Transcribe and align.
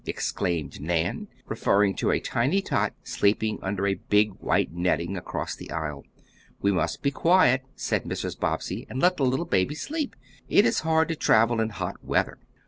exclaimed 0.07 0.81
Nan, 0.81 1.27
referring 1.45 1.93
to 1.97 2.09
a 2.09 2.19
tiny 2.19 2.59
tot 2.59 2.91
sleeping 3.03 3.59
under 3.61 3.85
a 3.85 3.93
big 4.09 4.31
white 4.39 4.71
netting, 4.71 5.15
across 5.15 5.55
the 5.55 5.69
aisle. 5.69 6.03
"We 6.59 6.71
must 6.71 7.03
be 7.03 7.11
quiet," 7.11 7.61
said 7.75 8.05
Mrs. 8.05 8.39
Bobbsey, 8.39 8.87
"and 8.89 8.99
let 8.99 9.17
the 9.17 9.25
little 9.25 9.45
baby 9.45 9.75
sleep. 9.75 10.15
It 10.49 10.65
is 10.65 10.79
hard 10.79 11.07
to 11.09 11.15
travel 11.15 11.61
in 11.61 11.69
hot 11.69 12.03
weather." 12.03 12.39